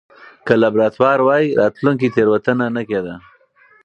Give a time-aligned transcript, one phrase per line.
[0.45, 3.15] که لابراتوار واي، راتلونکې تېروتنه نه کېده.